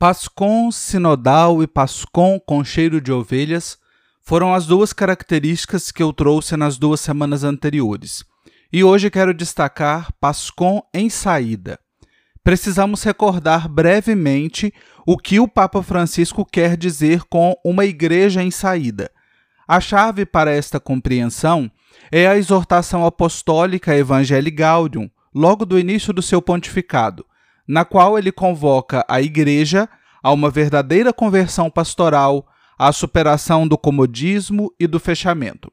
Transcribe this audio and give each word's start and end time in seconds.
Pascon 0.00 0.72
sinodal 0.72 1.62
e 1.62 1.66
Pascon 1.66 2.40
com 2.40 2.64
cheiro 2.64 3.02
de 3.02 3.12
ovelhas 3.12 3.76
foram 4.22 4.54
as 4.54 4.66
duas 4.66 4.94
características 4.94 5.92
que 5.92 6.02
eu 6.02 6.10
trouxe 6.10 6.56
nas 6.56 6.78
duas 6.78 7.00
semanas 7.00 7.44
anteriores. 7.44 8.24
E 8.72 8.82
hoje 8.82 9.10
quero 9.10 9.34
destacar 9.34 10.10
Pascon 10.18 10.82
em 10.94 11.10
saída. 11.10 11.78
Precisamos 12.42 13.02
recordar 13.02 13.68
brevemente 13.68 14.72
o 15.06 15.18
que 15.18 15.38
o 15.38 15.46
Papa 15.46 15.82
Francisco 15.82 16.46
quer 16.46 16.78
dizer 16.78 17.24
com 17.24 17.54
uma 17.62 17.84
igreja 17.84 18.42
em 18.42 18.50
saída. 18.50 19.10
A 19.68 19.80
chave 19.80 20.24
para 20.24 20.50
esta 20.50 20.80
compreensão 20.80 21.70
é 22.10 22.26
a 22.26 22.38
exortação 22.38 23.04
apostólica 23.04 23.94
Evangelii 23.94 24.50
Gaudium, 24.50 25.10
logo 25.34 25.66
do 25.66 25.78
início 25.78 26.10
do 26.10 26.22
seu 26.22 26.40
pontificado, 26.40 27.26
na 27.66 27.84
qual 27.84 28.18
ele 28.18 28.32
convoca 28.32 29.04
a 29.08 29.20
Igreja 29.20 29.88
a 30.22 30.32
uma 30.32 30.50
verdadeira 30.50 31.12
conversão 31.12 31.70
pastoral, 31.70 32.46
à 32.78 32.92
superação 32.92 33.66
do 33.66 33.76
comodismo 33.76 34.72
e 34.78 34.86
do 34.86 35.00
fechamento. 35.00 35.72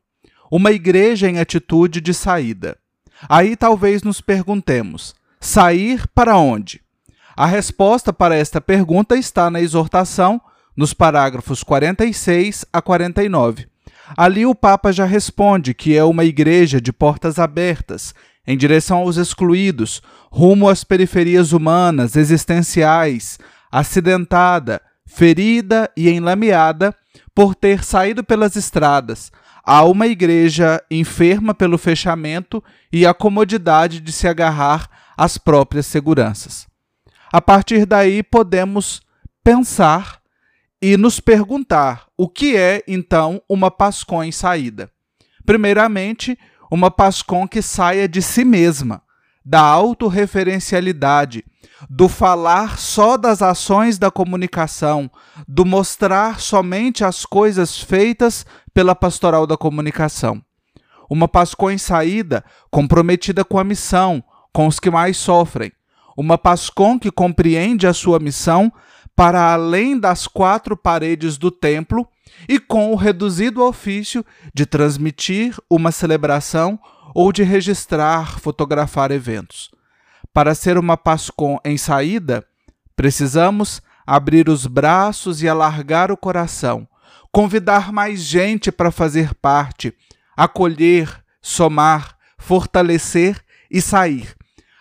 Uma 0.51 0.71
igreja 0.71 1.29
em 1.29 1.39
atitude 1.39 1.99
de 1.99 2.13
saída. 2.13 2.77
Aí 3.27 3.55
talvez 3.55 4.03
nos 4.03 4.21
perguntemos: 4.21 5.15
sair 5.39 6.07
para 6.13 6.37
onde? 6.37 6.81
A 7.35 7.45
resposta 7.45 8.11
para 8.11 8.35
esta 8.35 8.59
pergunta 8.59 9.15
está 9.15 9.49
na 9.49 9.61
exortação, 9.61 10.41
nos 10.75 10.93
parágrafos 10.93 11.63
46 11.63 12.65
a 12.71 12.81
49. 12.81 13.67
Ali 14.15 14.45
o 14.45 14.55
Papa 14.55 14.91
já 14.91 15.05
responde 15.05 15.73
que 15.73 15.95
é 15.95 16.03
uma 16.03 16.23
igreja 16.23 16.79
de 16.79 16.93
portas 16.93 17.37
abertas, 17.39 18.13
em 18.47 18.57
direção 18.57 18.99
aos 18.99 19.17
excluídos, 19.17 20.01
rumo 20.31 20.69
às 20.69 20.83
periferias 20.83 21.51
humanas, 21.51 22.15
existenciais, 22.15 23.37
acidentada, 23.69 24.81
ferida 25.05 25.91
e 25.95 26.09
enlameada 26.09 26.95
por 27.35 27.53
ter 27.53 27.83
saído 27.83 28.23
pelas 28.23 28.55
estradas, 28.55 29.31
a 29.63 29.83
uma 29.83 30.07
igreja 30.07 30.81
enferma 30.89 31.53
pelo 31.53 31.77
fechamento 31.77 32.63
e 32.91 33.05
a 33.05 33.13
comodidade 33.13 33.99
de 33.99 34.13
se 34.13 34.27
agarrar 34.27 34.89
às 35.17 35.37
próprias 35.37 35.85
seguranças. 35.85 36.65
A 37.31 37.41
partir 37.41 37.85
daí, 37.85 38.23
podemos 38.23 39.01
pensar 39.43 40.21
e 40.81 40.95
nos 40.95 41.19
perguntar 41.19 42.07
o 42.17 42.29
que 42.29 42.55
é, 42.55 42.83
então, 42.87 43.41
uma 43.49 43.69
Pascom 43.69 44.23
em 44.23 44.31
saída. 44.31 44.89
Primeiramente, 45.45 46.37
uma 46.71 46.91
Pascom 46.91 47.47
que 47.47 47.61
saia 47.61 48.07
de 48.07 48.21
si 48.21 48.43
mesma, 48.43 49.01
da 49.43 49.61
autorreferencialidade, 49.61 51.45
do 51.89 52.09
falar 52.09 52.77
só 52.77 53.15
das 53.15 53.41
ações 53.41 53.97
da 53.97 54.11
comunicação, 54.11 55.09
do 55.47 55.65
mostrar 55.65 56.39
somente 56.39 57.03
as 57.05 57.25
coisas 57.25 57.79
feitas 57.79 58.45
pela 58.73 58.93
pastoral 58.93 59.47
da 59.47 59.55
comunicação. 59.55 60.41
Uma 61.09 61.27
Pascom 61.27 61.71
em 61.71 61.77
saída 61.77 62.43
comprometida 62.69 63.45
com 63.45 63.57
a 63.57 63.63
missão, 63.63 64.21
com 64.51 64.67
os 64.67 64.79
que 64.79 64.89
mais 64.89 65.15
sofrem. 65.17 65.71
Uma 66.17 66.37
Pascom 66.37 66.99
que 66.99 67.11
compreende 67.11 67.87
a 67.87 67.93
sua 67.93 68.19
missão 68.19 68.71
para 69.15 69.53
além 69.53 69.97
das 69.97 70.27
quatro 70.27 70.75
paredes 70.75 71.37
do 71.37 71.49
templo 71.49 72.07
e 72.47 72.59
com 72.59 72.91
o 72.91 72.95
reduzido 72.95 73.63
ofício 73.63 74.25
de 74.53 74.65
transmitir 74.65 75.55
uma 75.69 75.91
celebração 75.91 76.79
ou 77.13 77.31
de 77.31 77.43
registrar, 77.43 78.39
fotografar 78.39 79.11
eventos. 79.11 79.71
Para 80.33 80.53
ser 80.53 80.77
uma 80.77 80.97
Pascom 80.97 81.59
em 81.65 81.77
saída, 81.77 82.45
precisamos 82.95 83.81
abrir 84.05 84.49
os 84.49 84.65
braços 84.65 85.41
e 85.41 85.49
alargar 85.49 86.11
o 86.11 86.17
coração, 86.17 86.87
convidar 87.31 87.91
mais 87.91 88.21
gente 88.21 88.71
para 88.71 88.91
fazer 88.91 89.33
parte, 89.35 89.93
acolher, 90.35 91.23
somar, 91.41 92.15
fortalecer 92.37 93.43
e 93.69 93.81
sair, 93.81 94.35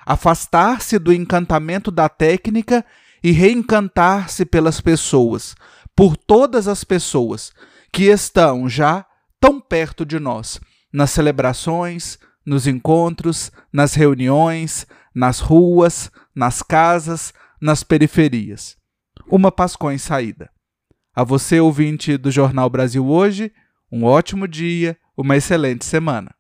afastar-se 0.04 0.98
do 0.98 1.12
encantamento 1.12 1.90
da 1.90 2.08
técnica 2.08 2.84
e 3.22 3.32
reencantar-se 3.32 4.44
pelas 4.44 4.80
pessoas, 4.80 5.54
por 5.96 6.16
todas 6.16 6.68
as 6.68 6.84
pessoas 6.84 7.52
que 7.90 8.04
estão 8.04 8.68
já 8.68 9.06
tão 9.40 9.58
perto 9.58 10.04
de 10.04 10.20
nós, 10.20 10.60
nas 10.92 11.10
celebrações, 11.10 12.18
nos 12.44 12.66
encontros, 12.66 13.50
nas 13.72 13.94
reuniões, 13.94 14.86
nas 15.14 15.40
ruas, 15.40 16.10
nas 16.34 16.62
casas, 16.62 17.32
nas 17.60 17.82
periferias. 17.82 18.76
Uma 19.26 19.50
Páscoa 19.50 19.94
em 19.94 19.98
saída. 19.98 20.50
A 21.14 21.24
você, 21.24 21.58
ouvinte 21.58 22.18
do 22.18 22.30
Jornal 22.30 22.68
Brasil 22.68 23.06
Hoje, 23.06 23.50
um 23.90 24.04
ótimo 24.04 24.46
dia, 24.46 24.98
uma 25.16 25.36
excelente 25.36 25.86
semana. 25.86 26.35